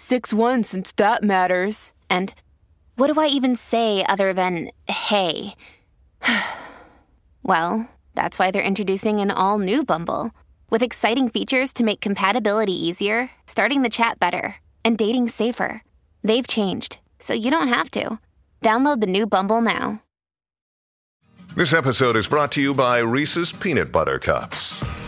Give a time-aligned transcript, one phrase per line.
[0.00, 1.92] 6 1 since that matters.
[2.08, 2.32] And
[2.96, 5.54] what do I even say other than hey?
[7.42, 10.30] well, that's why they're introducing an all new Bumble
[10.70, 15.82] with exciting features to make compatibility easier, starting the chat better, and dating safer.
[16.24, 18.18] They've changed, so you don't have to.
[18.62, 20.02] Download the new Bumble now.
[21.56, 24.82] This episode is brought to you by Reese's Peanut Butter Cups.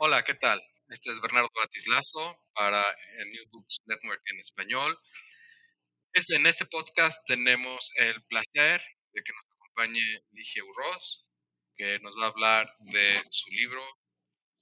[0.00, 0.62] Hola, ¿qué tal?
[0.90, 2.84] Este es Bernardo Batislazo para
[3.32, 4.96] New Books Network en español.
[6.12, 8.80] Este, en este podcast tenemos el placer
[9.12, 11.26] de que nos acompañe Ligia Urroz,
[11.74, 13.82] que nos va a hablar de su libro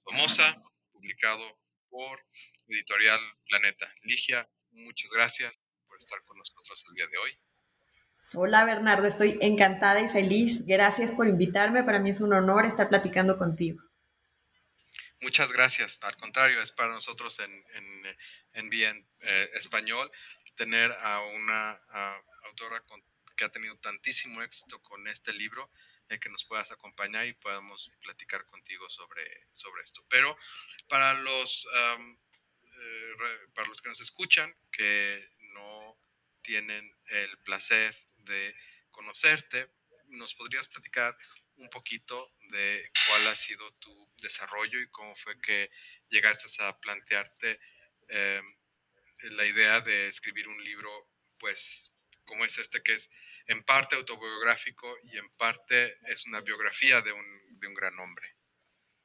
[0.05, 0.55] Famosa,
[0.91, 1.59] publicado
[1.91, 2.19] por
[2.67, 3.93] Editorial Planeta.
[4.05, 5.53] Ligia, muchas gracias
[5.87, 7.39] por estar con nosotros el día de hoy.
[8.33, 10.65] Hola Bernardo, estoy encantada y feliz.
[10.65, 11.83] Gracias por invitarme.
[11.83, 13.86] Para mí es un honor estar platicando contigo.
[15.21, 15.99] Muchas gracias.
[16.03, 17.65] Al contrario, es para nosotros en,
[18.53, 20.11] en, Bien eh, Español
[20.55, 21.71] tener a una
[22.43, 22.83] autora
[23.35, 25.71] que ha tenido tantísimo éxito con este libro,
[26.09, 30.05] eh, que nos puedas acompañar y podamos platicar contigo sobre, sobre esto.
[30.09, 30.37] Pero
[30.87, 32.17] para los, eh,
[33.53, 35.97] para los que nos escuchan, que no
[36.41, 38.55] tienen el placer de
[38.91, 39.69] conocerte,
[40.07, 41.17] ¿nos podrías platicar
[41.57, 45.69] un poquito de cuál ha sido tu desarrollo y cómo fue que
[46.09, 47.59] llegaste a plantearte
[48.09, 48.45] em,
[49.31, 50.89] la idea de escribir un libro,
[51.39, 51.91] pues,
[52.25, 53.09] como es este, que es
[53.47, 57.25] en parte autobiográfico y en parte es una biografía de un,
[57.59, 58.27] de un gran hombre?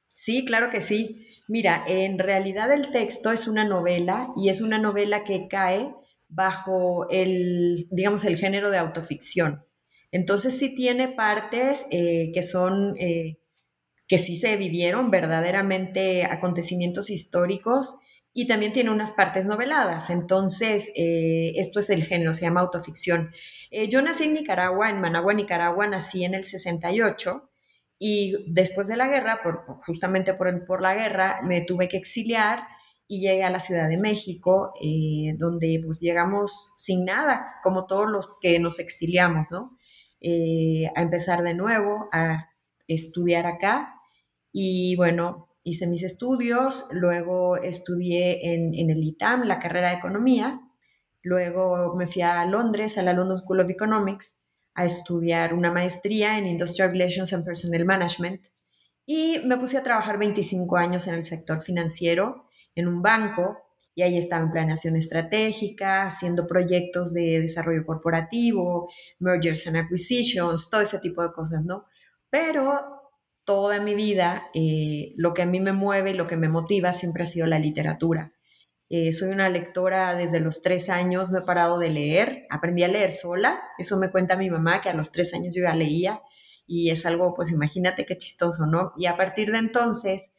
[0.07, 1.41] Sí, claro que sí.
[1.49, 5.93] Mira, en realidad el texto es una novela y es una novela que cae
[6.29, 9.65] bajo el, digamos, el género de autoficción.
[10.13, 13.39] Entonces sí tiene partes eh, que son, eh,
[14.07, 17.97] que sí se vivieron verdaderamente acontecimientos históricos
[18.35, 20.11] y también tiene unas partes noveladas.
[20.11, 23.33] Entonces, eh, esto es el género, se llama autoficción.
[23.89, 27.51] yo nací en Nicaragua, en Managua, Nicaragua, nací en el 68
[27.99, 29.41] y después de la guerra,
[29.87, 32.65] justamente por, por la guerra, me tuve que exiliar
[33.09, 34.75] y llegué a la Ciudad de México,
[35.39, 39.79] donde pues llegamos sin nada, como todos los que nos exiliamos, ¿no?
[40.23, 42.49] Eh, a empezar de nuevo, a
[42.87, 43.95] estudiar acá.
[44.53, 50.61] Y bueno, hice mis estudios, luego estudié en, en, el ITAM, la carrera de economía,
[51.23, 54.41] luego me fui a Londres, a la London School of Economics,
[54.75, 58.47] a estudiar una maestría en Industrial Relations and Personnel Management.
[59.05, 63.59] Y me puse a trabajar 25 años en el sector financiero en un banco
[63.95, 70.81] y ahí estaba en planeación estratégica, haciendo proyectos de desarrollo corporativo, mergers and acquisitions, todo
[70.81, 71.85] ese tipo de cosas, ¿no?
[72.31, 72.81] Pero
[73.45, 76.93] toda mi vida, eh, lo que a mí me mueve y lo que me motiva
[76.93, 78.33] siempre ha sido la literatura.
[78.89, 82.89] Eh, soy una lectora desde los tres años, no he parado de leer, aprendí a
[82.89, 86.21] leer sola, eso me cuenta mi mamá, que a los tres años yo ya leía,
[86.67, 88.93] y es algo, pues imagínate qué chistoso, ¿no?
[88.97, 90.33] Y a partir de entonces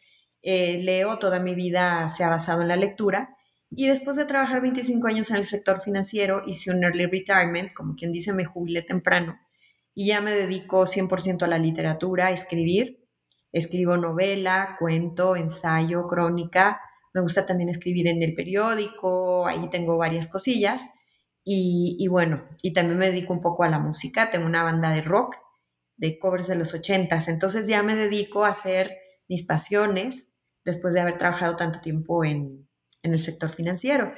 [0.44, 3.38] eh, leo, toda mi vida se ha basado en la lectura.
[3.76, 7.96] Y después de trabajar 25 años en el sector financiero, hice un early retirement, como
[7.96, 9.40] quien dice, me jubilé temprano.
[9.96, 13.08] Y ya me dedico 100% a la literatura, a escribir.
[13.52, 16.82] Escribo novela, cuento, ensayo, crónica.
[17.14, 20.84] Me gusta también escribir en el periódico, ahí tengo varias cosillas.
[21.46, 24.32] Y, bueno, y también me dedico un poco a la música.
[24.32, 25.36] Tengo una banda de rock,
[25.98, 27.28] de covers de los 80s.
[27.28, 28.96] Entonces ya me dedico a hacer
[29.28, 30.34] mis pasiones
[30.64, 32.68] después de haber trabajado tanto tiempo en,
[33.12, 34.14] el sector financiero.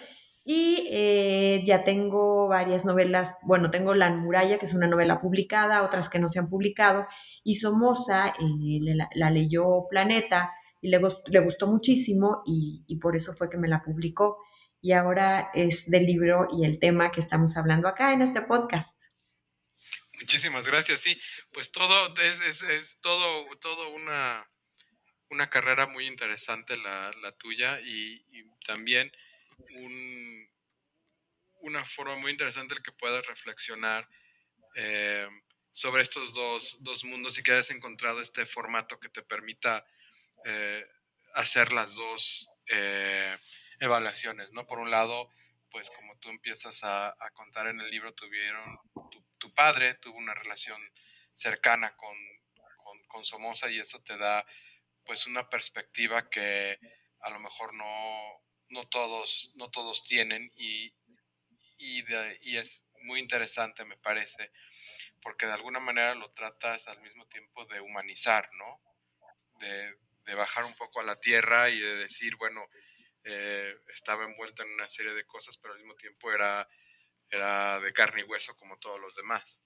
[0.48, 5.82] Y eh, ya tengo varias novelas, bueno, tengo La Muralla, que es una novela publicada,
[5.82, 7.08] otras que no se han publicado,
[7.44, 13.34] y Somoza eh, la, leyó Planeta y le, le gustó muchísimo y, y, por eso
[13.34, 14.38] fue que me la publicó.
[14.82, 18.96] Y ahora es del libro y el tema que estamos hablando acá en este podcast.
[20.20, 21.20] Muchísimas gracias, sí,
[21.52, 24.48] pues todo es, es, es todo, todo una,
[25.30, 28.24] una carrera muy interesante la, la tuya y,
[28.66, 29.12] también
[29.75, 30.50] un,
[31.62, 34.10] una forma muy interesante en que puedas reflexionar
[34.75, 35.27] eh,
[35.72, 39.86] sobre estos dos, dos, mundos y que hayas encontrado este formato que te permita
[40.45, 40.83] eh,
[41.36, 43.38] hacer las dos eh,
[43.80, 44.66] evaluaciones, ¿no?
[44.66, 45.30] Por un lado,
[45.69, 48.80] pues como tú empiezas a, a contar en el libro, tuvieron,
[49.12, 50.81] tu, tu, padre tuvo una relación
[51.33, 52.16] cercana con,
[52.83, 54.45] con, con Somoza y eso te da
[55.06, 56.80] pues una perspectiva que
[57.22, 60.94] a lo mejor no, no todos, no todos tienen y,
[61.78, 64.52] y, es muy interesante, me parece,
[65.22, 68.81] porque de alguna manera lo tratas al mismo tiempo de humanizar, ¿no?
[69.60, 69.96] De,
[70.36, 72.68] bajar un poco a la tierra y de decir, bueno,
[73.24, 76.68] eh, estaba envuelto en una serie de cosas, pero al mismo tiempo era,
[77.30, 79.62] era de carne y hueso como todos los demás.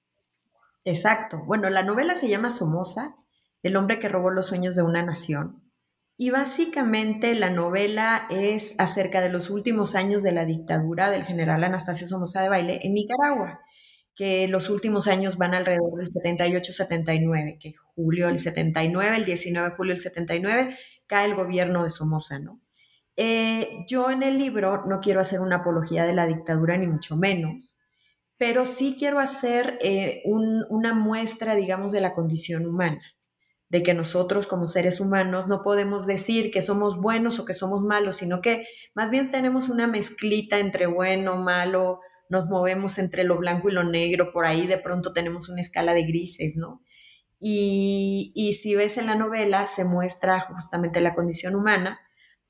[0.83, 1.37] Exacto.
[1.39, 3.15] Bueno, la novela se llama Somoza,
[3.63, 5.63] el hombre que robó los sueños de una nación.
[6.17, 11.63] Y básicamente la novela es acerca de los últimos años de la dictadura del general
[11.63, 13.61] Anastasio Somoza de Baile en Nicaragua,
[14.15, 19.75] que los últimos años van alrededor del 78-79, que julio del 79, el 19 de
[19.75, 20.77] julio del 79,
[21.07, 22.61] cae el gobierno de Somoza, ¿no?
[23.15, 27.15] Eh, yo en el libro no quiero hacer una apología de la dictadura, ni mucho
[27.15, 27.77] menos,
[28.37, 33.01] pero sí quiero hacer eh, una muestra, digamos, de la condición humana
[33.69, 37.83] de que nosotros como seres humanos no podemos decir que somos buenos o que somos
[37.83, 41.99] malos, sino que más bien tenemos una mezclita entre bueno, malo,
[42.29, 45.93] nos movemos entre lo blanco y lo negro, por ahí de pronto tenemos una escala
[45.93, 46.81] de grises, ¿no?
[47.39, 51.99] Y, si ves en la novela se muestra justamente la condición humana.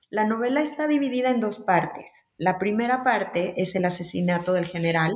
[0.09, 2.33] La novela está dividida en dos partes.
[2.37, 5.13] La primera parte es el asesinato del general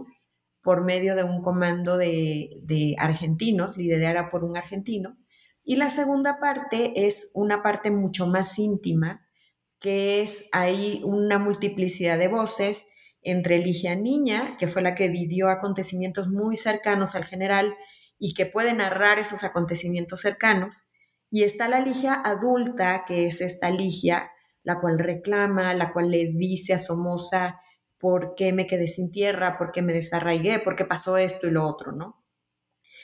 [0.61, 5.17] por medio de un comando de, de argentinos, liderada por un argentino,
[5.63, 9.27] y la segunda parte es una parte mucho más íntima,
[9.79, 12.85] que es ahí una multiplicidad de voces
[13.21, 17.75] entre Ligia Niña, que fue la que vivió acontecimientos muy cercanos al general
[18.19, 20.83] y que puede narrar esos acontecimientos cercanos,
[21.29, 24.31] y está la Ligia adulta, que es esta Ligia,
[24.63, 27.59] la cual reclama, la cual le dice a Somoza,
[27.97, 29.57] ¿por qué me quedé sin tierra?
[29.57, 30.59] ¿Por qué me desarraigué?
[30.59, 31.91] ¿Por qué pasó esto y lo otro?
[31.91, 32.22] ¿no?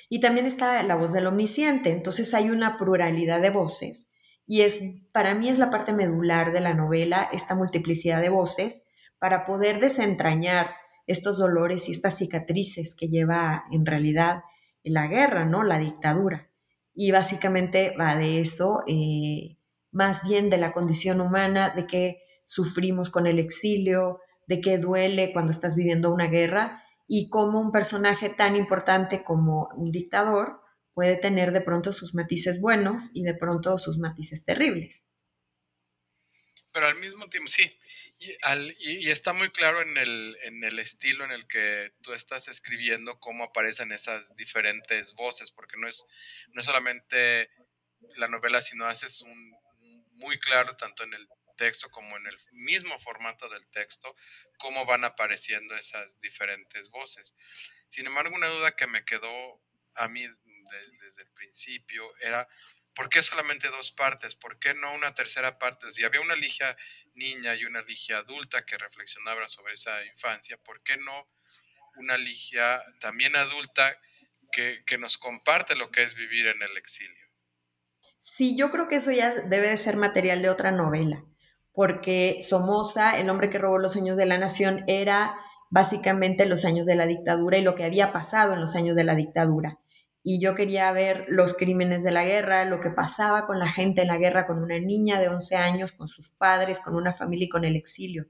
[0.10, 4.10] Y también está la voz del omnisciente, entonces hay una pluralidad de voces
[4.50, 4.80] y es
[5.12, 8.84] para mí es la parte medular de la novela esta multiplicidad de voces
[9.20, 10.72] para poder desentrañar
[11.06, 14.42] estos dolores y estas cicatrices que lleva en realidad
[14.84, 15.64] la guerra, ¿no?
[15.64, 16.50] La dictadura.
[16.96, 19.58] Y básicamente va de eso, eh,
[19.92, 25.32] más bien de la condición humana, de que sufrimos con el exilio, de que duele
[25.32, 30.62] cuando estás viviendo una guerra y cómo un personaje tan importante como un dictador
[30.94, 35.04] puede tener de pronto sus matices buenos y de pronto sus matices terribles.
[36.72, 37.64] Pero al mismo tiempo, sí,
[38.20, 43.20] y, está muy claro en el, en el, estilo en el que tú estás escribiendo
[43.20, 46.06] cómo aparecen esas diferentes voces, porque no es,
[46.50, 47.50] no es solamente
[48.18, 49.52] la novela, sino haces un
[50.12, 51.28] muy claro tanto en el
[51.60, 54.16] texto como en el mismo formato del texto,
[54.58, 57.36] cómo van apareciendo esas diferentes voces.
[57.90, 59.62] Sin embargo, una duda que me quedó
[59.96, 60.26] a mí
[61.02, 62.48] desde el principio era,
[62.96, 64.36] ¿por qué solamente dos partes?
[64.36, 65.92] ¿Por qué no una tercera parte?
[65.92, 66.78] Si había una ligia
[67.14, 71.30] niña y una ligia adulta que reflexionaba sobre esa infancia, ¿por qué no
[71.98, 74.00] una ligia también adulta
[74.54, 77.28] que, que nos comparte lo que es vivir en el exilio?
[78.18, 81.26] Sí, yo creo que eso ya debe de ser material de otra novela
[81.80, 85.38] porque Somoza, el hombre que robó los sueños de la nación, era
[85.70, 89.06] básicamente los años de la dictadura y lo que había pasado en los años de
[89.06, 89.80] la dictadura.
[90.22, 94.02] Y yo quería ver los crímenes de la guerra, lo que pasaba con la gente
[94.02, 97.46] en la guerra, con una niña de 11 años, con sus padres, con una familia
[97.46, 98.26] y con el exilio.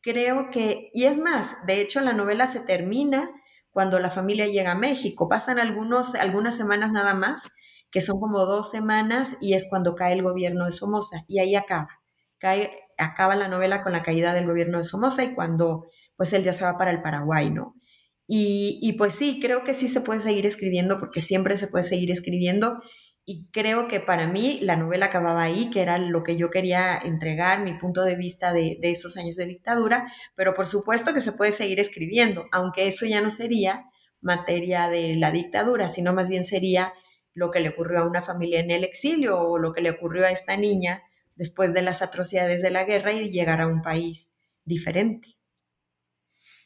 [0.00, 3.30] Creo que, y es más, de hecho la novela se termina
[3.70, 5.28] cuando la familia llega a México.
[5.28, 7.48] Pasan algunos, algunas semanas nada más,
[7.92, 11.54] que son como dos semanas, y es cuando cae el gobierno de Somoza, y ahí
[11.54, 12.00] acaba.
[12.38, 15.86] Cae acaba la novela con la caída del gobierno de Somoza y cuando
[16.16, 17.74] pues él ya se va para el Paraguay, ¿no?
[18.30, 22.10] Y, pues sí, creo que sí se puede seguir escribiendo porque siempre se puede seguir
[22.10, 22.82] escribiendo
[23.24, 26.98] y creo que para mí la novela acababa ahí, que era lo que yo quería
[26.98, 31.22] entregar, mi punto de vista de, de esos años de dictadura, pero por supuesto que
[31.22, 33.86] se puede seguir escribiendo, aunque eso ya no sería
[34.20, 36.92] materia de la dictadura, sino más bien sería
[37.32, 40.26] lo que le ocurrió a una familia en el exilio o lo que le ocurrió
[40.26, 41.02] a esta niña
[41.38, 44.30] después de las atrocidades de la guerra y llegar a un país
[44.64, 45.28] diferente.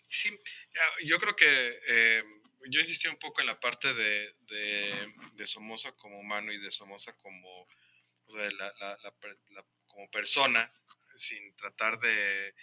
[0.09, 0.31] Sí,
[1.05, 2.23] yo creo que eh,
[2.69, 4.35] yo insistí un poco en la parte de,
[5.35, 7.69] de, Somoza como humano y de Somoza como,
[9.87, 10.73] como persona,
[11.17, 12.55] sin tratar de,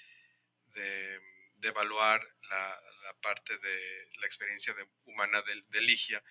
[0.73, 1.19] de,
[1.61, 2.81] evaluar la,
[3.21, 4.73] parte de la experiencia
[5.05, 6.23] humana de, Ligia,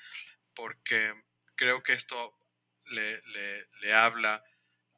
[0.55, 1.13] porque
[1.55, 2.39] creo que esto
[2.87, 3.21] le,
[3.83, 4.43] le, habla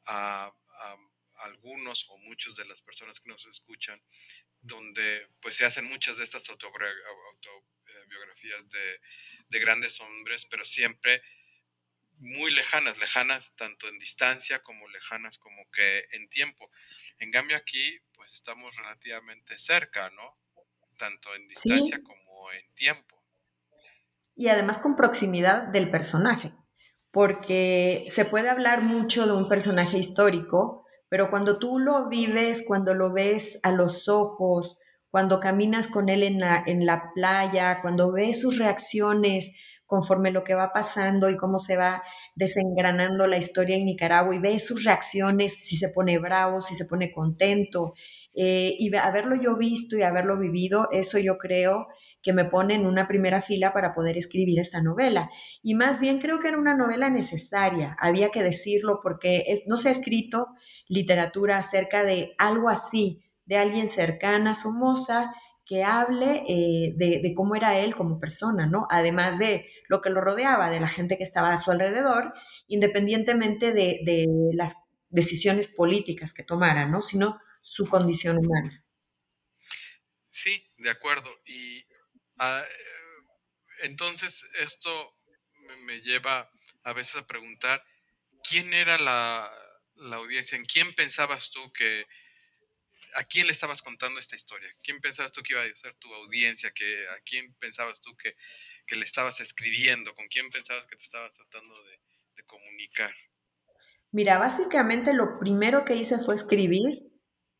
[0.05, 0.97] a, a,
[1.43, 3.99] algunos o muchos de las personas que nos escuchan,
[4.61, 8.99] donde pues se hacen muchas de estas autobiografías de,
[9.49, 11.23] de grandes hombres, pero siempre
[12.21, 16.69] muy lejanas, lejanas tanto en distancia como lejanas como que en tiempo.
[17.17, 20.37] En cambio aquí, pues estamos relativamente cerca, ¿no?
[20.97, 23.19] Tanto en distancia como en tiempo.
[24.35, 26.53] Y además con proximidad del personaje,
[27.11, 32.93] porque se puede hablar mucho de un personaje histórico, pero cuando tú lo vives, cuando
[32.93, 34.77] lo ves a los ojos,
[35.09, 39.51] cuando caminas con él en la, en la playa, cuando ves sus reacciones
[39.85, 42.01] conforme lo que va pasando y cómo se va
[42.33, 46.85] desengranando la historia en Nicaragua y ves sus reacciones, si se pone bravo, si se
[46.85, 47.93] pone contento,
[48.33, 51.87] eh, y haberlo yo visto y haberlo vivido, eso yo creo
[52.21, 55.29] que me pone en una primera fila para poder escribir esta novela.
[55.63, 59.89] Y más bien creo que era una novela necesaria, había que decirlo porque no se
[59.89, 60.47] ha escrito
[60.87, 65.31] literatura acerca de algo así, de alguien cercana a Somoza
[65.65, 68.87] que hable eh, de, cómo era él como persona, ¿no?
[68.89, 72.33] Además de lo que lo rodeaba, de la gente que estaba a su alrededor,
[72.67, 74.75] independientemente de, las
[75.09, 77.01] decisiones políticas que tomara, ¿no?
[77.01, 78.85] Sino su condición humana.
[80.27, 81.29] Sí, de acuerdo.
[81.45, 81.85] Y
[82.43, 82.65] Ah,
[83.83, 85.15] entonces, esto
[85.85, 86.49] me lleva
[86.81, 87.85] a veces a preguntar,
[88.49, 89.53] ¿quién era la,
[90.13, 90.57] audiencia?
[90.57, 92.07] ¿En quién pensabas tú que,
[93.13, 94.73] a quién le estabas contando esta historia?
[94.81, 96.71] ¿Quién pensabas tú que iba a ser tu audiencia?
[96.71, 98.35] Que, ¿A quién pensabas tú que,
[98.95, 100.15] le estabas escribiendo?
[100.15, 101.99] ¿Con quién pensabas que te estabas tratando de,
[102.37, 103.15] de comunicar?
[104.11, 107.10] Mira, básicamente lo primero que hice fue escribir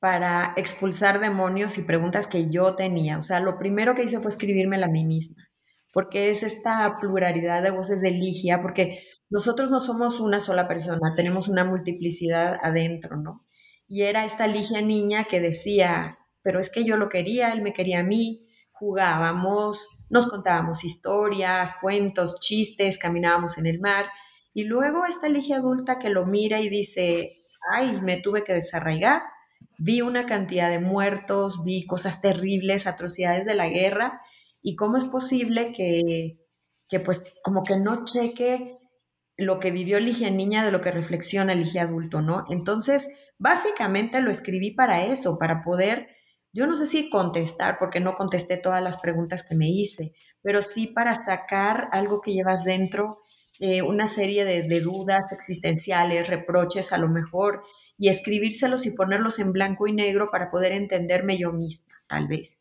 [0.01, 3.19] para expulsar demonios y preguntas que yo tenía.
[3.19, 5.47] O sea, lo primero que hice fue escribírmela a mí misma,
[5.93, 11.13] porque es esta pluralidad de voces de Ligia, porque nosotros no somos una sola persona,
[11.15, 13.45] tenemos una multiplicidad adentro, ¿no?
[13.87, 17.73] Y era esta Ligia niña que decía, pero es que yo lo quería, él me
[17.73, 24.07] quería a mí, jugábamos, nos contábamos historias, cuentos, chistes, caminábamos en el mar,
[24.51, 29.21] y luego esta Ligia adulta que lo mira y dice, ay, me tuve que desarraigar,
[29.83, 34.21] vi una cantidad de muertos, vi cosas terribles, atrocidades de la guerra,
[34.61, 36.37] y cómo es posible que,
[36.87, 38.77] que pues como que no cheque
[39.37, 42.45] lo que vivió Ligia niña de lo que reflexiona Ligia adulto, ¿no?
[42.49, 43.09] Entonces,
[43.39, 46.09] básicamente lo escribí para eso, para poder,
[46.53, 50.61] yo no sé si contestar, porque no contesté todas las preguntas que me hice, pero
[50.61, 53.23] sí para sacar algo que llevas dentro,
[53.59, 57.63] eh, una serie de, de dudas existenciales, reproches a lo mejor,
[58.01, 62.59] y escribírselos y ponerlos en blanco y negro para poder entenderme yo misma, tal vez.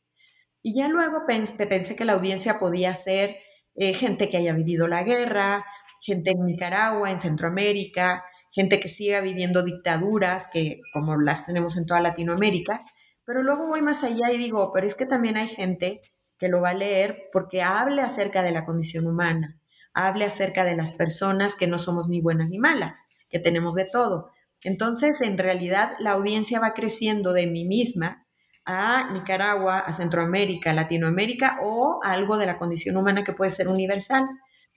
[0.61, 3.38] Y ya luego pensé, que la audiencia podía ser
[3.75, 5.64] eh, gente que haya vivido la guerra,
[6.02, 11.87] gente en Nicaragua, en Centroamérica, gente que siga viviendo dictaduras, que como las tenemos en
[11.87, 12.85] toda Latinoamérica,
[13.25, 16.02] pero luego voy más allá y digo, pero es que también hay gente
[16.37, 19.59] que lo va a leer porque hable acerca de la condición humana,
[19.94, 22.99] hable acerca de las personas que no somos ni buenas ni malas,
[23.30, 24.32] que tenemos de todo.
[24.62, 28.26] Entonces, en realidad, la audiencia va creciendo de mí misma
[28.64, 34.26] a Nicaragua, a Centroamérica, Latinoamérica o algo de la condición humana que puede ser universal.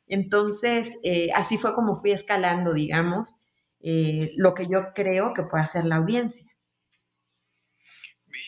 [0.07, 3.35] Entonces, eh, así fue como fui escalando, digamos,
[3.81, 6.45] eh, lo que yo creo que puede hacer la audiencia.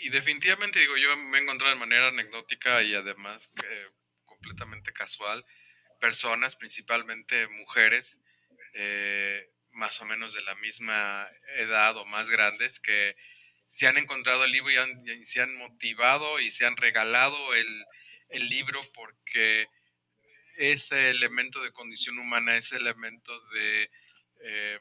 [0.02, 3.88] Y definitivamente, digo, yo me he encontrado de manera anecdótica y además eh,
[4.26, 5.46] completamente casual,
[6.00, 8.20] personas, principalmente mujeres,
[9.76, 11.28] más o menos de la misma
[11.58, 13.16] edad o más grandes que
[13.68, 17.86] se han encontrado el libro y, se han motivado y se han regalado el,
[18.50, 19.68] libro porque
[20.58, 23.90] ese elemento de condición humana, ese elemento de,
[24.42, 24.80] eh,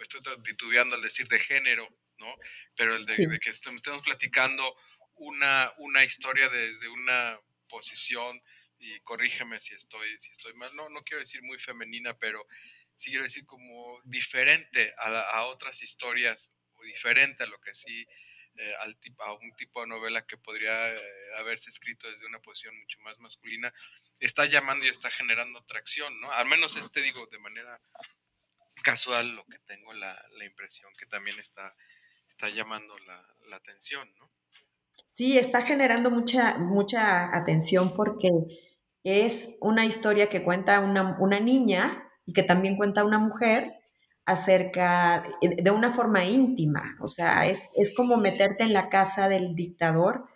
[0.00, 2.34] estoy titubeando al decir de género, ¿no?
[2.74, 4.76] Pero el de, que estemos platicando
[5.16, 8.40] una, una historia desde una posición
[8.78, 12.46] y corrígeme si estoy, si estoy mal, no, no quiero decir muy femenina, pero
[12.96, 18.06] sí quiero decir como diferente a, otras historias o diferente a lo que sí,
[18.56, 21.00] eh, al a un tipo de novela que podría eh,
[21.36, 23.72] haberse escrito desde una posición mucho más masculina,
[24.20, 26.30] está llamando y está generando atracción, ¿no?
[26.32, 27.80] Al menos este digo de manera
[28.82, 31.74] casual lo que tengo la, la impresión que también está,
[32.28, 34.30] está llamando la, la atención, ¿no?
[35.08, 38.28] Sí, está generando mucha, mucha atención porque
[39.02, 43.72] es una historia que cuenta una, una niña y que también cuenta una mujer
[44.26, 47.62] acerca de una forma íntima, o sea, es,
[47.96, 50.26] como meterte en la casa del dictador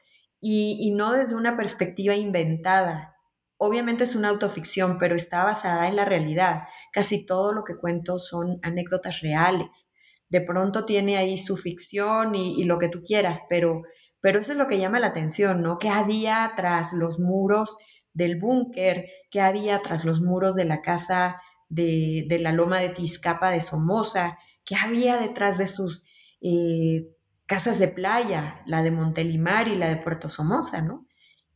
[0.40, 3.17] y, y, no desde una perspectiva inventada.
[3.59, 6.62] Obviamente es una autoficción, pero está basada en la realidad.
[6.93, 9.69] Casi todo lo que cuento son anécdotas reales.
[10.29, 13.83] De pronto tiene ahí su ficción y, y lo que tú quieras, pero,
[14.21, 15.79] pero eso es lo que llama la atención, ¿no?
[15.79, 17.77] Que había tras los muros
[18.12, 23.50] del búnker, que había tras los muros de la casa de, la loma de Tizcapa
[23.50, 26.05] de Somoza, que había detrás de sus
[26.41, 27.07] eh,
[27.47, 31.07] casas de playa, la de Montelimar y la de Puerto Somoza, ¿no?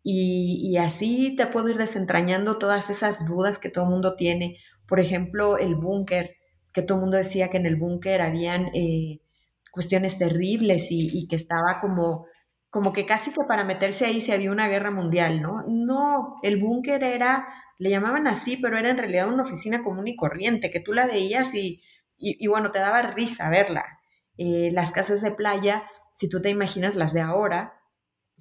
[0.06, 4.58] Y, así te puedo ir desentrañando todas esas dudas que todo el mundo tiene.
[4.86, 6.36] Por ejemplo, el búnker,
[6.74, 9.20] que todo el mundo decía que en el búnker habían eh,
[9.70, 12.26] cuestiones terribles y, que estaba como,
[12.74, 15.62] como que casi que para meterse ahí se había una guerra mundial, ¿no?
[15.68, 17.46] No, el búnker era
[17.78, 21.06] le llamaban así, pero era en realidad una oficina común y corriente, que tú la
[21.06, 21.82] veías y,
[22.18, 23.84] y, bueno, te daba risa verla.
[24.38, 27.80] Eh, las casas de playa, si tú te imaginas las de ahora,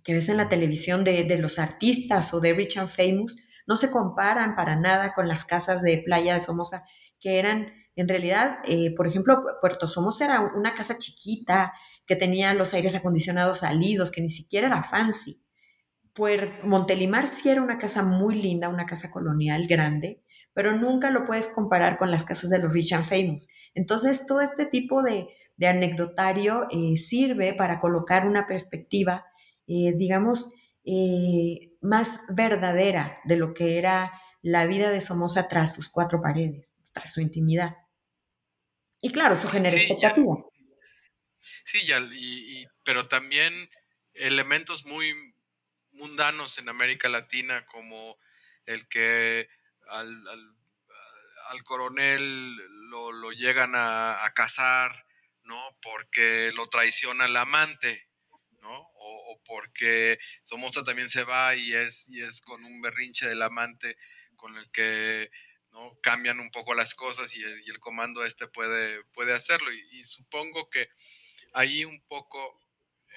[0.03, 3.37] que ves en la televisión de, de, los artistas o de Rich and Famous,
[3.67, 6.85] no se comparan para nada con las casas de playa de Somoza,
[7.19, 11.71] que eran, en realidad, eh, por ejemplo, Puerto Somoza era una casa chiquita,
[12.05, 15.41] que tenía los aires acondicionados salidos, que ni siquiera era fancy.
[16.63, 21.47] Montelimar sí era una casa muy linda, una casa colonial grande, pero nunca lo puedes
[21.47, 23.47] comparar con las casas de los rich and famous.
[23.73, 25.27] Entonces, todo este tipo de,
[25.65, 29.25] anecdotario eh, sirve para colocar una perspectiva,
[29.65, 30.49] eh, digamos,
[30.83, 36.75] eh, más verdadera de lo que era la vida de Somoza tras sus cuatro paredes,
[36.91, 37.77] tras su intimidad.
[39.01, 40.35] Y claro, eso genera expectativa.
[41.65, 41.79] Sí,
[42.13, 43.69] y, pero también
[44.13, 45.33] elementos muy,
[45.93, 48.17] mundanos en América Latina, como
[48.65, 49.49] el que
[49.87, 50.27] al,
[51.47, 52.55] al, coronel
[52.89, 55.05] lo, lo llegan a, a, casar,
[55.43, 55.77] ¿no?
[55.81, 58.07] Porque lo traiciona el amante,
[58.61, 58.89] ¿no?
[58.95, 63.97] O, porque Somoza también se va y es, y es con un berrinche del amante
[64.35, 65.29] con el que
[65.71, 65.97] ¿no?
[66.01, 69.71] cambian un poco las cosas y el, comando este puede, puede hacerlo.
[69.71, 70.89] Y, supongo que
[71.53, 72.59] ahí un poco,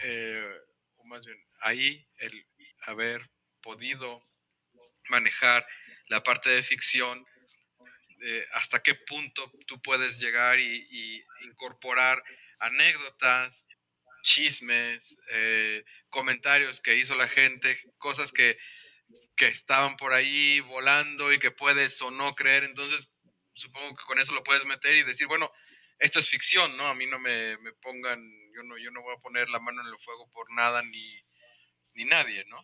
[0.02, 0.60] eh,
[0.96, 2.46] o más bien, ahí el,
[2.86, 3.28] haber
[3.62, 4.22] podido
[5.08, 5.66] manejar
[6.08, 7.26] la parte de ficción,
[8.52, 12.22] hasta qué punto tú puedes llegar y, incorporar
[12.58, 13.66] anécdotas,
[14.22, 18.58] chismes, eh, comentarios que hizo la gente, cosas que,
[19.36, 22.64] que estaban por ahí volando y que puedes o no creer.
[22.64, 23.10] Entonces,
[23.54, 25.52] supongo que con eso lo puedes meter y decir, bueno,
[25.98, 26.88] esto es ficción, ¿no?
[26.88, 28.20] A mí no me, me pongan,
[28.54, 31.24] yo no, yo no voy a poner la mano en el fuego por nada ni,
[31.94, 32.58] ni nadie, ¿no?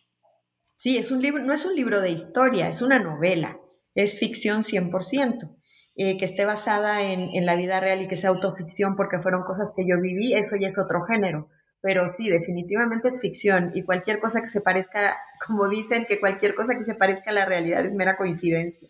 [0.75, 3.59] Sí, es un libro, no es un libro de historia, es una novela,
[3.95, 5.57] es ficción 100%.
[5.95, 9.43] Eh, que esté basada en, en, la vida real y que sea autoficción porque fueron
[9.43, 11.51] cosas que yo viví, eso ya es otro género.
[11.83, 16.55] Pero sí, definitivamente es ficción y cualquier cosa que se parezca, como dicen, que cualquier
[16.55, 18.89] cosa que se parezca a la realidad es mera coincidencia.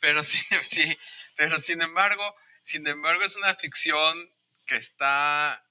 [0.00, 0.98] Pero sí, sí,
[1.36, 2.22] pero sin embargo,
[2.68, 4.30] sin embargo es una ficción
[4.66, 5.64] que está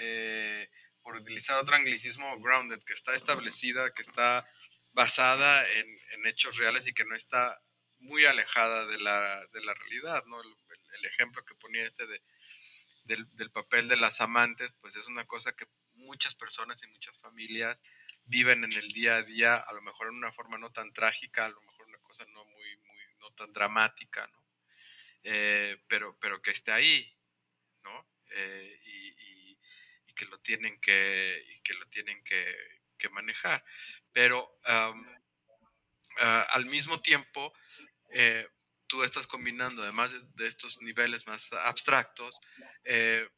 [0.00, 0.70] eh,
[1.02, 4.48] por utilizar otro anglicismo, grounded, que está establecida, que está
[4.92, 5.86] basada en,
[6.24, 7.60] hechos reales y que no está
[7.98, 10.40] muy alejada de la, de la realidad, ¿no?
[10.40, 12.22] El, ejemplo que ponía este de,
[13.04, 17.82] del, papel de las amantes, pues es una cosa que muchas personas y muchas familias
[18.24, 21.46] viven en el día a día, a lo mejor en una forma no tan trágica,
[21.46, 24.42] a lo mejor una cosa no muy, muy, no tan dramática, ¿no?
[25.24, 27.16] Eh, pero, pero que esté ahí,
[27.84, 28.08] ¿no?
[28.30, 32.56] Eh, y que lo tienen que, que, lo tienen que,
[33.10, 33.64] manejar.
[34.12, 34.94] Pero ah,
[36.50, 37.52] al mismo tiempo,
[38.10, 38.46] eh,
[38.86, 42.38] tú estás combinando, además de, estos niveles más abstractos,
[42.84, 43.28] eh,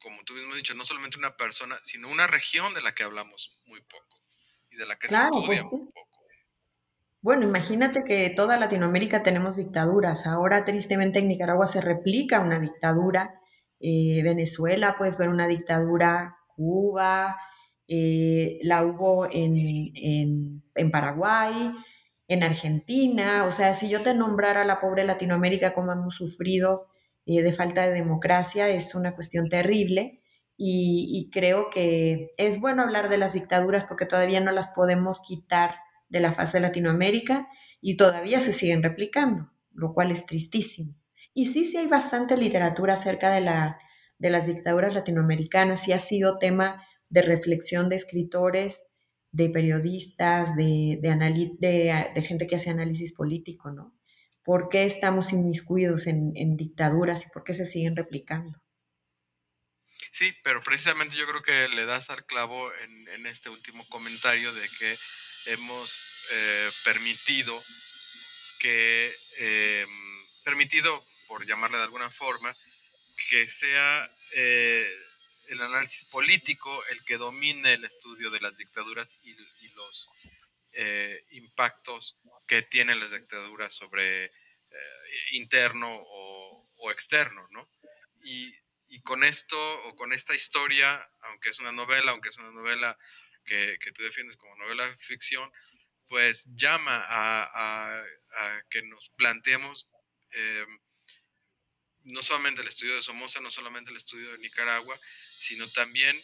[0.00, 3.02] como tú mismo has dicho, no solamente una persona, sino una región de la que
[3.02, 4.22] hablamos muy poco
[4.70, 6.05] y de la que se estudia pues muy poco.
[7.26, 10.28] Bueno, imagínate que toda Latinoamérica tenemos dictaduras.
[10.28, 13.40] Ahora, tristemente, en Nicaragua se replica una dictadura
[13.80, 17.36] eh, Venezuela, puedes ver una dictadura, Cuba,
[17.88, 20.62] eh, la hubo en,
[20.92, 21.72] Paraguay,
[22.28, 26.86] en Argentina, o sea, si yo te nombrara la pobre Latinoamérica como hemos sufrido
[27.24, 30.22] eh, de falta de democracia, es una cuestión terrible.
[30.56, 35.74] y, creo que es bueno hablar de las dictaduras porque todavía no las podemos quitar
[36.08, 37.48] de la faz de Latinoamérica
[37.80, 40.94] y todavía se siguen replicando, lo cual es tristísimo.
[41.34, 43.78] Y sí, sí hay bastante literatura acerca de, la,
[44.18, 48.82] de las dictaduras latinoamericanas, sí ha sido tema de reflexión de escritores,
[49.32, 53.94] de periodistas, de, de, gente que hace análisis político, ¿no?
[54.42, 58.62] ¿Por qué estamos inmiscuidos en, en dictaduras y por qué se siguen replicando?
[60.12, 62.70] Sí, pero precisamente yo creo que le das al clavo
[63.12, 64.96] en este último comentario de que
[65.46, 67.62] hemos eh, permitido
[68.58, 69.86] que, eh,
[70.44, 72.54] permitido, por llamarle de alguna forma,
[73.28, 74.86] que sea eh,
[75.48, 79.34] el análisis político el que domine el estudio de las dictaduras y,
[79.74, 80.08] los
[81.32, 84.32] impactos que tienen las dictaduras sobre
[85.32, 87.68] interno o, o, externo, ¿no?
[88.22, 88.54] Y,
[88.88, 92.96] y con esto o con esta historia, aunque es una novela, aunque es una novela
[93.46, 95.50] que, tú defiendes como novela ficción,
[96.08, 98.02] pues llama a,
[98.70, 99.88] que nos planteemos
[100.30, 100.78] em,
[102.04, 104.98] no solamente el estudio de Somoza, no solamente el estudio de Nicaragua,
[105.38, 106.20] sino también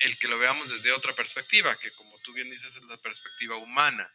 [0.00, 3.56] el que lo veamos desde otra perspectiva, que como tú bien dices es la perspectiva
[3.56, 4.10] humana.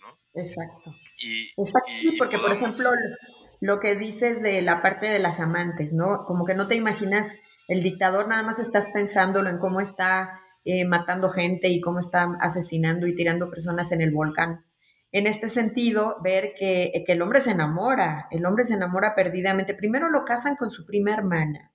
[0.00, 0.18] ¿no?
[0.34, 0.94] Exacto.
[1.18, 2.90] Y, Exacto, sí, porque por ejemplo
[3.60, 6.24] lo que dices de la parte de las amantes, ¿no?
[6.26, 7.32] Como que no te imaginas
[7.66, 12.26] el dictador, nada más estás pensándolo en cómo está eh, matando gente y cómo está
[12.40, 14.64] asesinando y tirando personas en el volcán.
[15.12, 19.74] En este sentido, ver que, el hombre se enamora, el hombre se enamora perdidamente.
[19.74, 21.72] Primero lo casan con su prima hermana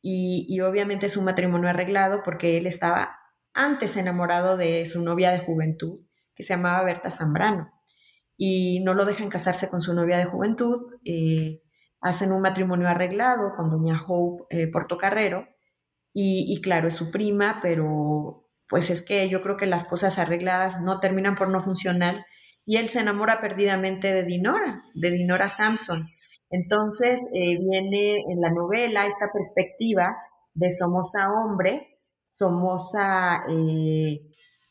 [0.00, 3.18] y, obviamente es un matrimonio arreglado porque él estaba
[3.54, 7.72] antes enamorado de su novia de juventud, que se llamaba Berta Zambrano,
[8.36, 10.94] y no lo dejan casarse con su novia de juventud.
[11.04, 11.60] Eh,
[12.00, 15.51] hacen un matrimonio arreglado con doña Hope eh, Portocarrero
[16.14, 20.80] y, claro, es su prima, pero pues es que yo creo que las cosas arregladas
[20.80, 22.24] no terminan por no funcionar
[22.64, 26.08] y él se enamora perdidamente de Dinora, de Dinora Samson.
[26.50, 30.16] Entonces eh, viene en la novela esta perspectiva
[30.54, 31.98] de Somoza hombre,
[32.34, 34.20] Somoza eh,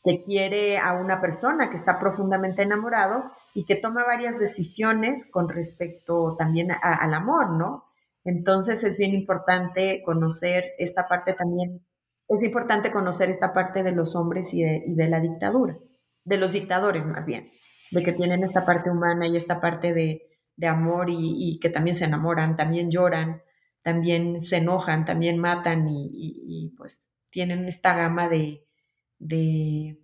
[0.04, 5.48] que quiere a una persona que está profundamente enamorado y que toma varias decisiones con
[5.48, 7.84] respecto también al amor, ¿no?
[8.24, 11.84] Entonces es bien importante conocer esta parte también,
[12.28, 15.76] es importante conocer esta parte de los hombres y de, la dictadura,
[16.24, 17.52] de los dictadores más bien,
[17.90, 20.28] de que tienen esta parte humana y esta parte de,
[20.66, 23.42] amor y, que también se enamoran, también lloran,
[23.82, 28.64] también se enojan, también matan y, pues tienen esta gama de,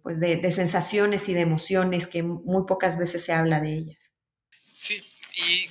[0.02, 4.12] pues de, sensaciones y de emociones que muy pocas veces se habla de ellas.
[4.74, 4.96] Sí,
[5.36, 5.68] ¿y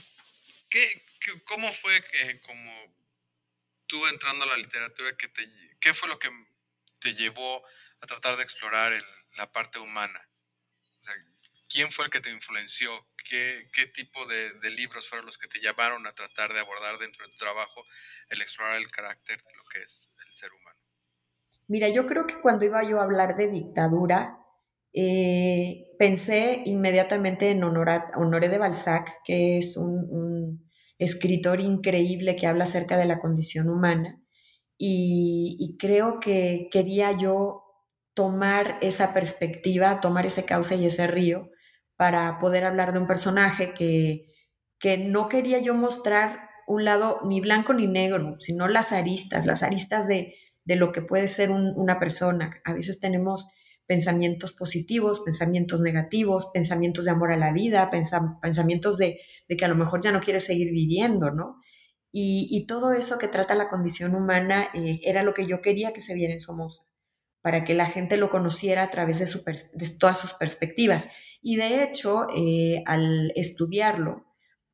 [0.70, 1.07] qué,
[1.46, 2.96] ¿Cómo fue que, como
[3.88, 5.48] tú entrando a la literatura, que te,
[5.80, 6.30] qué fue lo que
[7.00, 7.66] te llevó
[8.02, 8.98] a tratar de explorar
[9.38, 10.22] la parte humana?
[11.02, 11.16] O sea,
[11.70, 12.92] ¿Quién fue el que te influenció?
[13.30, 16.98] ¿Qué, qué tipo de, de, libros fueron los que te llevaron a tratar de abordar
[16.98, 17.84] dentro de tu trabajo
[18.30, 20.80] el explorar el carácter de lo que es el ser humano?
[21.68, 24.38] Mira, yo creo que cuando iba yo a hablar de dictadura,
[24.94, 30.08] eh, pensé inmediatamente en Honoré de Balzac, que es un
[31.00, 34.22] escritor increíble que habla acerca de la condición humana
[34.78, 37.64] y, creo que quería yo
[38.14, 41.50] tomar esa perspectiva, tomar ese cauce y ese río
[41.96, 44.32] para poder hablar de un personaje que,
[44.80, 49.64] que no quería yo mostrar un lado ni blanco ni negro, sino las aristas, las
[49.64, 52.62] aristas de, de lo que puede ser una persona.
[52.66, 53.48] A veces tenemos
[53.88, 59.76] pensamientos positivos, pensamientos negativos, pensamientos de amor a la vida, pensamientos de, que a lo
[59.76, 61.62] mejor ya no quieres seguir viviendo, ¿no?
[62.12, 66.02] Y, todo eso que trata la condición humana eh, era lo que yo quería que
[66.02, 66.84] se viera en Somoza,
[67.42, 71.08] para que la gente lo conociera a través de, todas sus perspectivas.
[71.42, 74.26] Y de hecho, eh, al estudiarlo,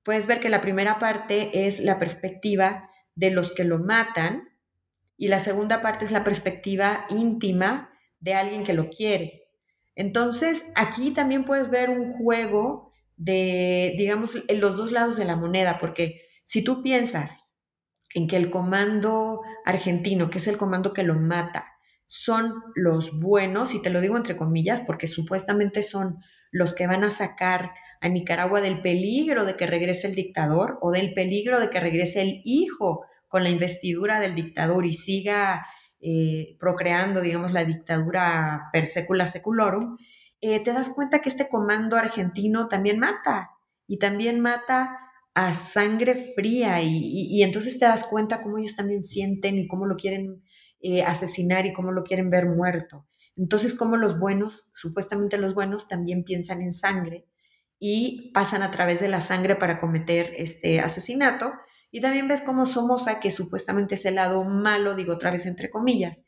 [0.04, 4.50] puedes ver que la primera parte es la perspectiva de los que lo matan
[5.18, 7.93] y la segunda parte es la perspectiva íntima
[8.24, 9.44] de alguien que lo quiere.
[9.96, 15.78] Entonces, aquí también puedes ver un juego de, digamos, los dos lados de la moneda,
[15.78, 17.58] porque si tú piensas
[18.16, 21.68] en que el comando argentino, que es el comando que lo mata,
[22.06, 26.18] son los buenos, y te lo digo entre comillas, porque supuestamente son
[26.52, 30.92] los que van a sacar a Nicaragua del peligro de que regrese el dictador o
[30.92, 35.66] del peligro de que regrese el hijo con la investidura del dictador y siga
[36.06, 39.98] eh, procreando, digamos, la dictadura per secula seculorum,
[40.42, 43.52] eh, te das cuenta que este comando argentino también mata
[43.88, 45.00] y también mata
[45.34, 49.96] a sangre fría y, entonces te das cuenta cómo ellos también sienten y cómo lo
[49.96, 50.44] quieren
[50.82, 53.08] eh, asesinar y cómo lo quieren ver muerto.
[53.38, 57.26] Entonces, como los buenos, supuestamente los buenos, también piensan en sangre
[57.80, 61.54] y pasan a través de la sangre para cometer este asesinato.
[61.94, 65.70] Y también ves cómo Somoza, que supuestamente es el lado malo, digo otra vez entre
[65.70, 66.26] comillas,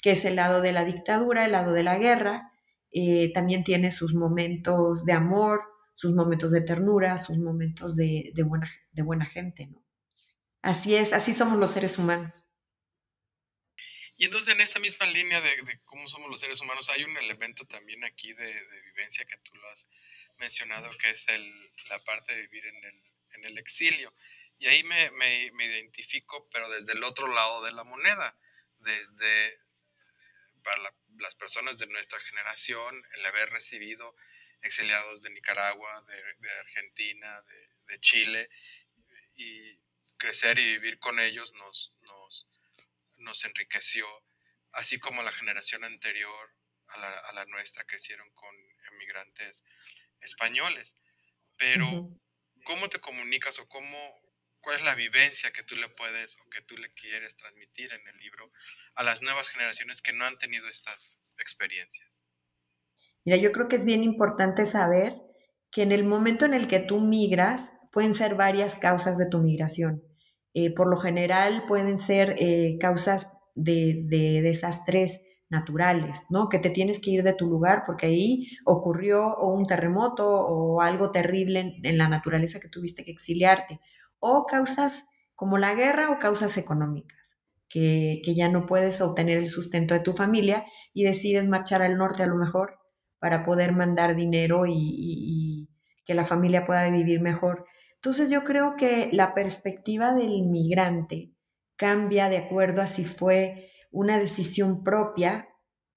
[0.00, 2.52] que es el lado de la dictadura, el lado de la guerra,
[2.92, 5.64] eh, también tiene sus momentos de amor,
[5.96, 9.84] sus momentos de ternura, sus momentos de, buena, de buena gente, ¿no?
[10.62, 12.46] Así es, así somos los seres humanos.
[14.16, 17.64] Y entonces en esta misma línea de, cómo somos los seres humanos, hay un elemento
[17.64, 18.54] también aquí de,
[18.94, 19.84] vivencia que tú lo has
[20.38, 21.26] mencionado, que es
[21.88, 24.12] la parte de vivir en el, exilio.
[24.58, 28.36] Y ahí me, identifico, pero desde el otro lado de la moneda,
[28.80, 29.60] desde
[30.62, 34.14] para las personas de nuestra generación, el haber recibido
[34.62, 36.04] exiliados de Nicaragua,
[36.38, 37.42] de, Argentina,
[37.86, 38.50] de, Chile,
[39.34, 39.78] y
[40.16, 42.48] crecer y vivir con ellos nos, nos,
[43.16, 44.06] nos enriqueció,
[44.72, 46.54] así como la generación anterior
[46.88, 48.54] a la, a la nuestra crecieron con
[48.92, 49.64] emigrantes
[50.20, 50.96] españoles.
[51.56, 52.08] Pero,
[52.64, 54.22] ¿cómo te comunicas o cómo,
[54.60, 58.06] cuál es la vivencia que tú le puedes o que tú le quieres transmitir en
[58.06, 58.50] el libro
[58.94, 62.24] a las nuevas generaciones que no han tenido estas experiencias?
[63.24, 65.14] Mira, yo creo que es bien importante saber
[65.70, 69.38] que en el momento en el que tú migras, pueden ser varias causas de tu
[69.38, 70.02] migración.
[70.54, 74.06] Eh, por lo general pueden ser eh, causas de,
[74.42, 76.48] desastres naturales, ¿no?
[76.48, 80.80] Que te tienes que ir de tu lugar porque ahí ocurrió o un terremoto o
[80.80, 83.80] algo terrible en, la naturaleza que tuviste que exiliarte.
[84.20, 85.04] O causas
[85.34, 87.36] como la guerra o causas económicas,
[87.68, 91.96] que, que ya no puedes obtener el sustento de tu familia y decides marchar al
[91.96, 92.78] norte a lo mejor
[93.18, 95.68] para poder mandar dinero y,
[96.04, 97.66] que la familia pueda vivir mejor.
[97.96, 101.34] Entonces yo creo que la perspectiva del inmigrante
[101.76, 105.48] cambia de acuerdo a si fue una decisión propia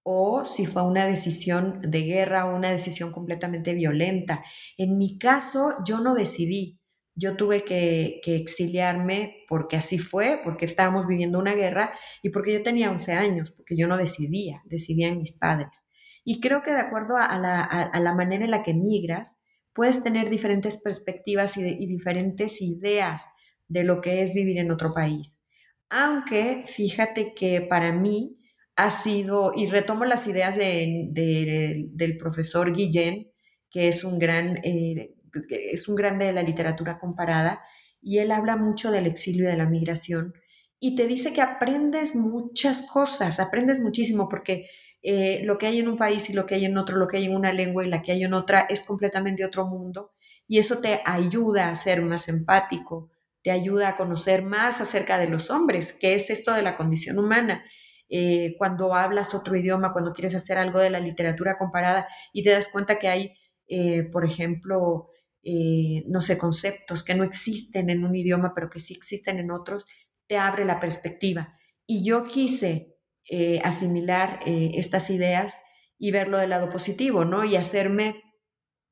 [0.03, 4.43] o si fue una decisión de guerra o una decisión completamente violenta.
[4.77, 6.81] En mi caso, yo no decidí.
[7.15, 11.93] Yo tuve que, que, exiliarme porque así fue, porque estábamos viviendo una guerra
[12.24, 15.86] y porque yo tenía 11 años, porque yo no decidía, decidían mis padres.
[16.24, 19.36] Y creo que de acuerdo a la, manera en la que migras,
[19.74, 23.24] puedes tener diferentes perspectivas y, diferentes ideas
[23.67, 25.43] de lo que es vivir en otro país.
[25.89, 28.38] Aunque fíjate que para mí
[28.76, 33.32] ha sido, y retomo las ideas del profesor Guillén,
[33.69, 35.15] que es un gran, eh,
[35.50, 37.62] es un grande de la literatura comparada,
[38.02, 40.34] y él habla mucho del exilio y de la migración,
[40.80, 44.67] y te dice que aprendes muchas cosas, aprendes muchísimo, porque
[45.04, 47.17] eh, lo que hay en un país y lo que hay en otro, lo que
[47.17, 50.12] hay en una lengua y la que hay en otra es completamente otro mundo
[50.48, 53.10] y eso te ayuda a ser más empático,
[53.41, 57.17] te ayuda a conocer más acerca de los hombres, que es esto de la condición
[57.20, 57.63] humana.
[58.10, 62.50] Eh, cuando hablas otro idioma, cuando quieres hacer algo de la literatura comparada y te
[62.50, 63.34] das cuenta que hay,
[63.70, 65.11] eh, por ejemplo,
[65.43, 69.86] no sé, conceptos que no existen en un idioma, pero que sí existen en otros,
[70.27, 71.58] te abre la perspectiva.
[71.86, 72.95] Y yo quise
[73.30, 75.62] eh, asimilar eh, estas ideas
[75.97, 77.43] y verlo del lado positivo, ¿no?
[77.43, 78.21] Y hacerme,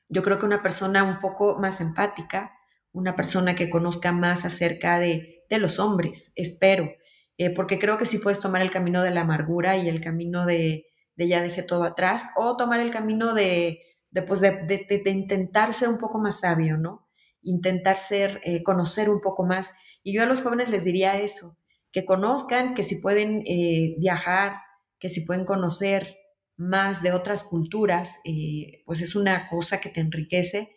[0.07, 2.51] yo creo que una persona un poco más empática,
[2.91, 6.91] una persona que conozca más acerca de, de los hombres, espero,
[7.38, 10.45] eh, porque creo que si puedes tomar el camino de la amargura y el camino
[10.45, 10.85] de,
[11.15, 15.97] de ya dejé todo atrás, o tomar el camino de, de, de, intentar ser un
[15.97, 17.07] poco más sabio, ¿no?
[17.41, 19.73] Intentar ser, conocer un poco más.
[20.03, 21.57] Y yo a los jóvenes les diría eso,
[21.91, 24.61] que conozcan, que si pueden eh, viajar,
[24.99, 26.17] que si pueden conocer
[26.55, 30.75] más de otras culturas, eh, pues es una cosa que te enriquece.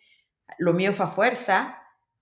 [0.59, 1.79] Lo mío fue a fuerza,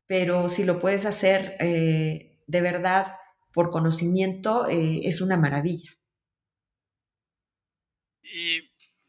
[0.07, 3.15] pero si lo puedes hacer eh, de verdad
[3.53, 5.91] por conocimiento, es una maravilla.
[8.23, 8.61] Y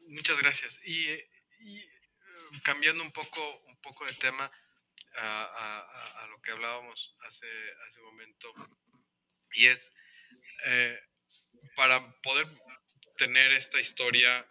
[0.07, 0.79] muchas gracias.
[0.83, 1.05] Y,
[2.63, 4.51] cambiando un poco, un poco de tema
[5.15, 7.47] a, lo que hablábamos hace,
[7.87, 8.53] hace un momento,
[9.53, 9.91] y es
[10.65, 10.99] eh,
[11.75, 12.47] para poder
[13.17, 14.47] tener esta historia,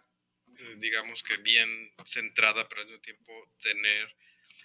[0.57, 4.15] eh, digamos que bien centrada, pero al mismo tiempo tener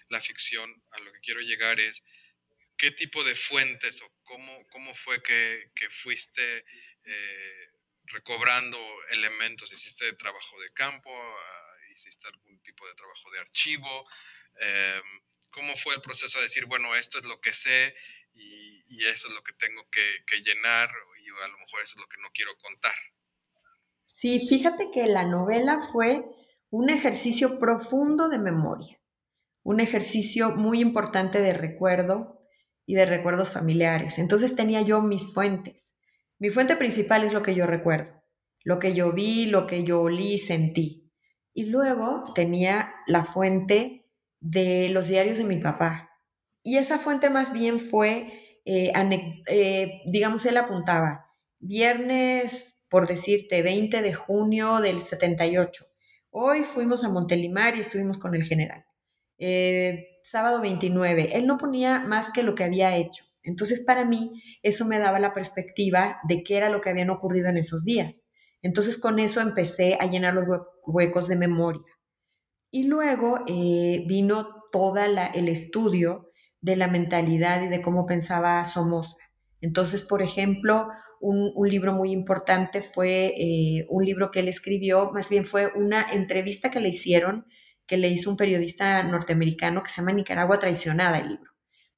[0.09, 2.03] la ficción, a lo que quiero llegar es
[2.77, 6.65] qué tipo de fuentes o cómo, cómo fue que, que fuiste
[7.03, 7.71] eh,
[8.05, 8.79] recobrando
[9.09, 9.71] elementos.
[9.71, 11.11] ¿Hiciste trabajo de campo?
[11.11, 14.05] Ah, ¿Hiciste algún tipo de trabajo de archivo?
[14.59, 17.95] Em, ¿Cómo fue el proceso de decir, bueno, esto es lo que sé
[18.33, 20.89] y, eso es lo que tengo que, llenar
[21.23, 22.95] y a lo mejor eso es lo que no quiero contar.
[24.05, 26.25] Sí, fíjate que la novela fue
[26.69, 28.99] un ejercicio profundo de memoria,
[29.63, 32.41] un ejercicio muy importante de recuerdo
[32.85, 34.17] y de recuerdos familiares.
[34.17, 35.95] Entonces tenía yo mis fuentes.
[36.39, 38.23] Mi fuente principal es lo que yo recuerdo,
[38.63, 41.06] lo que yo vi, lo que yo olí, sentí.
[41.57, 44.05] Y luego tenía la fuente
[44.39, 46.11] de los diarios de mi papá.
[46.61, 48.93] Y esa fuente más bien fue, eh,
[49.47, 55.87] eh, digamos, él apuntaba, viernes, por decirte, 20 de junio del 78.
[56.29, 58.85] Hoy fuimos a Montelimar y estuvimos con el general.
[59.39, 61.37] Eh, sábado 29.
[61.37, 63.25] Él no ponía más que lo que había hecho.
[63.41, 67.49] Entonces, para mí, eso me daba la perspectiva de qué era lo que habían ocurrido
[67.49, 68.26] en esos días.
[68.61, 70.45] Entonces, con eso empecé a llenar los
[70.85, 71.81] huecos de memoria.
[72.71, 79.17] Y luego eh, vino todo el estudio de la mentalidad y de cómo pensaba Somoza.
[79.61, 80.89] Entonces, por ejemplo,
[81.19, 86.11] un, libro muy importante fue eh, un libro que él escribió, más bien fue una
[86.11, 87.45] entrevista que le hicieron,
[87.85, 91.51] que le hizo un periodista norteamericano que se llama Nicaragua Traicionada, el libro.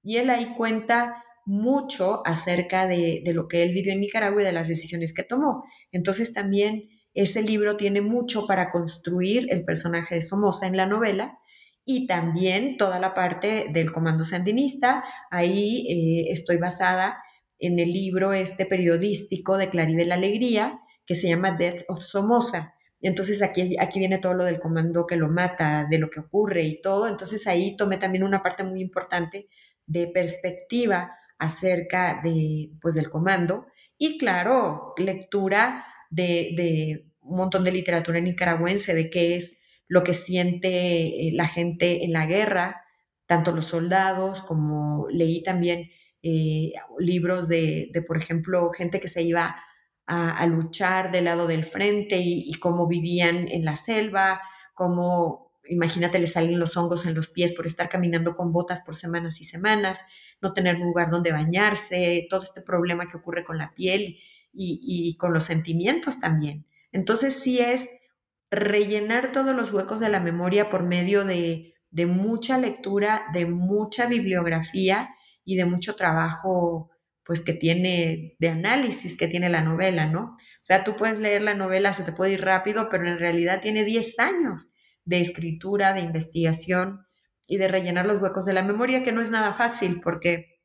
[0.04, 4.46] Y él ahí cuenta mucho acerca de, de lo que él vivió en Nicaragua y
[4.46, 5.64] de las decisiones que tomó.
[5.92, 11.40] Entonces también ese libro tiene mucho para construir el personaje de Somoza en la novela
[11.86, 15.04] y también toda la parte del comando sandinista.
[15.32, 17.18] Ahí eh, estoy basada
[17.58, 22.76] en el libro este periodístico de Claribel Alegría que se llama Death of Somoza.
[23.02, 26.64] Entonces aquí, aquí viene todo lo del comando que lo mata, de lo que ocurre
[26.64, 27.08] y todo.
[27.08, 29.50] Entonces ahí tomé también una parte muy importante
[29.86, 33.66] de perspectiva acerca de, pues, del comando
[34.00, 39.58] y claro, lectura de, un montón de literatura nicaragüense, de qué es
[39.88, 42.86] lo que siente eh, la gente en la guerra,
[43.26, 45.92] tanto los soldados como leí también
[46.24, 49.62] eh, libros de, por ejemplo, gente que se iba
[50.08, 54.42] a, luchar del lado del frente y, cómo vivían en la selva,
[54.74, 58.96] cómo, imagínate, le salen los hongos en los pies por estar caminando con botas por
[58.96, 60.00] semanas y semanas,
[60.42, 64.18] no tener un lugar donde bañarse, todo este problema que ocurre con la piel
[64.52, 66.66] y, con los sentimientos también.
[66.92, 67.88] Entonces sí es
[68.50, 71.76] rellenar todos los huecos de la memoria por medio de,
[72.08, 75.10] mucha lectura, de mucha bibliografía
[75.46, 76.90] y de mucho trabajo
[77.24, 80.36] pues que tiene de análisis que tiene la novela, ¿no?
[80.36, 83.62] O sea, tú puedes leer la novela, se te puede ir rápido, pero en realidad
[83.62, 84.72] tiene 10 años
[85.06, 87.06] de escritura, de investigación
[87.48, 90.60] y de rellenar los huecos de la memoria, que no es nada fácil porque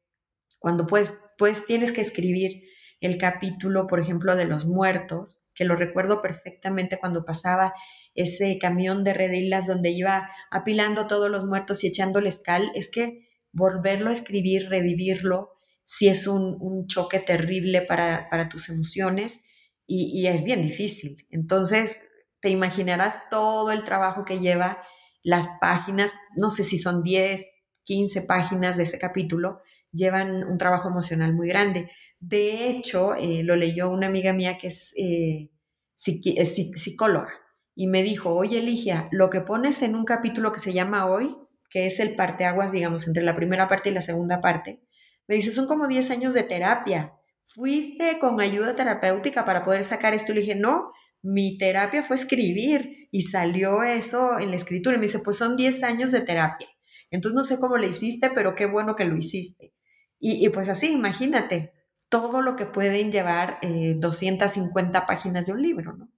[0.58, 2.62] cuando pues, pues tienes que escribir
[3.00, 7.74] el capítulo, por ejemplo, de los muertos, que lo recuerdo perfectamente cuando pasaba
[8.14, 13.28] ese camión de redilas donde iba apilando todos los muertos y echándoles cal, es que
[13.52, 15.50] volverlo a escribir, revivirlo,
[15.84, 19.40] sí es un, choque terrible para, tus emociones
[19.86, 21.26] y, y, es bien difícil.
[21.30, 22.00] Entonces,
[22.44, 24.82] te imaginarás todo el trabajo que lleva
[25.22, 27.42] las páginas, no sé si son 10,
[27.84, 31.90] 15 páginas de ese capítulo, llevan un trabajo emocional muy grande.
[32.20, 35.48] De hecho, eh, lo leyó una amiga mía que es, eh,
[35.96, 37.32] psicóloga
[37.74, 41.34] y me dijo, oye Eligia, lo que pones en un capítulo que se llama Hoy,
[41.70, 44.82] que es el parteaguas, digamos, entre la primera parte y la segunda parte,
[45.26, 47.14] me dice, son como 10 años de terapia.
[47.46, 50.34] ¿Fuiste con ayuda terapéutica para poder sacar esto?
[50.34, 50.92] Le dije, no,
[51.24, 54.96] mi terapia fue escribir y salió eso en la escritura.
[54.96, 56.68] Y me dice, pues son 10 años de terapia.
[57.10, 59.72] Entonces no sé cómo le hiciste, pero qué bueno que lo hiciste.
[60.20, 61.72] Y, pues así, imagínate
[62.08, 66.08] todo lo que pueden llevar 250 eh, páginas de un libro, ¿no?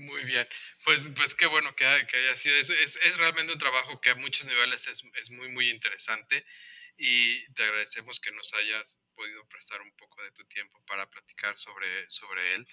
[0.00, 0.48] Muy bien,
[0.82, 2.72] pues, pues qué bueno que, haya sido eso.
[2.72, 6.46] Es, realmente un trabajo que a muchos niveles es, muy, muy interesante
[6.96, 11.58] y te agradecemos que nos hayas podido prestar un poco de tu tiempo para platicar
[11.58, 12.66] sobre, sobre él.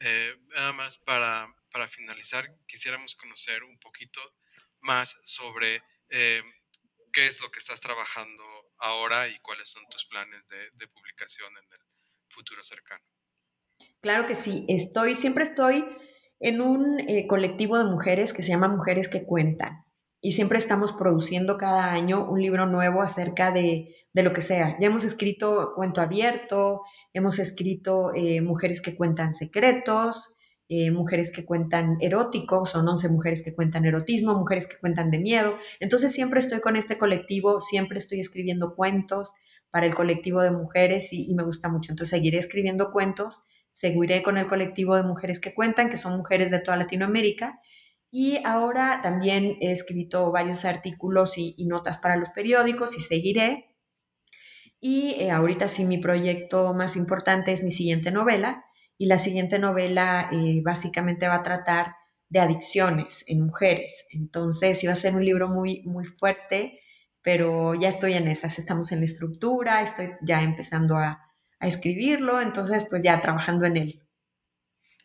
[0.00, 4.22] Eh, nada más para, para, finalizar, quisiéramos conocer un poquito
[4.80, 6.42] más sobre eh,
[7.12, 8.42] qué es lo que estás trabajando
[8.78, 11.80] ahora y cuáles son tus planes de, publicación en el
[12.30, 13.04] futuro cercano.
[14.00, 15.84] Claro que sí, estoy, siempre estoy
[16.42, 19.84] en un eh, colectivo de mujeres que se llama Mujeres que Cuentan
[20.20, 24.76] y siempre estamos produciendo cada año un libro nuevo acerca de, lo que sea.
[24.78, 30.32] Ya hemos escrito Cuento Abierto, hemos escrito eh, Mujeres que Cuentan Secretos,
[30.68, 35.18] eh, mujeres que cuentan erótico, son 11 mujeres que cuentan erotismo, mujeres que cuentan de
[35.18, 35.56] miedo.
[35.80, 39.34] Entonces siempre estoy con este colectivo, siempre estoy escribiendo cuentos
[39.70, 41.92] para el colectivo de mujeres y, me gusta mucho.
[41.92, 43.42] Entonces seguiré escribiendo cuentos,
[43.72, 47.60] seguiré con el colectivo de mujeres que cuentan, que son mujeres de toda Latinoamérica.
[48.10, 53.74] Y ahora también he escrito varios artículos y, notas para los periódicos y seguiré.
[54.78, 58.64] Y eh, ahorita sí mi proyecto más importante es mi siguiente novela
[58.98, 61.94] y la siguiente novela eh, básicamente va a tratar
[62.28, 64.06] de adicciones en mujeres.
[64.10, 66.80] Entonces iba a ser un libro muy, muy fuerte,
[67.22, 71.31] pero ya estoy en esas, estamos en la estructura, estoy ya empezando a,
[71.62, 74.02] a escribirlo, entonces pues ya trabajando en él.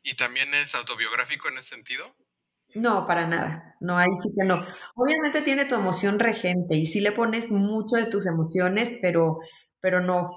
[0.01, 2.15] ¿Y también es autobiográfico en ese sentido?
[2.73, 3.75] No, para nada.
[3.79, 4.65] No, ahí sí que no.
[4.95, 9.37] Obviamente tiene tu emoción regente y sí le pones mucho de tus emociones, pero,
[9.79, 10.31] pero no.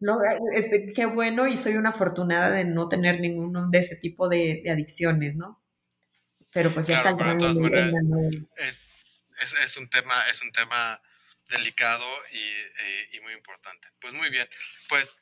[0.00, 0.18] No,
[0.54, 4.60] este, qué bueno y soy una afortunada de no tener ninguno de ese tipo de,
[4.64, 5.62] de adicciones, ¿no?
[6.52, 8.00] Pero pues ya Claro, en, la
[8.56, 8.88] es,
[9.40, 11.00] es, es un tema, es un tema
[11.48, 13.88] delicado y, eh, y muy importante.
[14.00, 14.48] Pues muy bien.
[14.88, 15.14] Pues,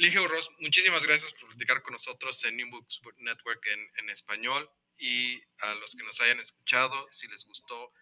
[0.00, 4.66] Ligia Urroz, muchísimas gracias por platicar con nosotros en New Books Network en, en español.
[4.96, 7.92] Y a los que nos hayan escuchado, si les gustó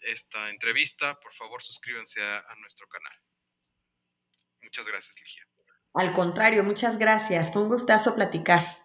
[0.00, 3.12] esta entrevista, por favor suscríbanse a, a nuestro canal.
[4.62, 5.48] Muchas gracias, Ligia.
[5.94, 7.52] Al contrario, muchas gracias.
[7.52, 8.78] Fue un gustazo platicar.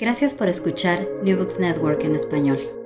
[0.00, 2.77] Gracias por escuchar New Books Network en español.